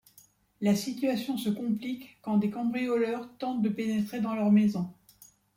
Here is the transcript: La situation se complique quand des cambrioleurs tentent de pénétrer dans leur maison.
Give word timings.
La 0.61 0.75
situation 0.75 1.37
se 1.37 1.49
complique 1.51 2.17
quand 2.23 2.39
des 2.39 2.49
cambrioleurs 2.49 3.29
tentent 3.37 3.61
de 3.61 3.69
pénétrer 3.69 4.19
dans 4.19 4.33
leur 4.33 4.51
maison. 4.51 4.91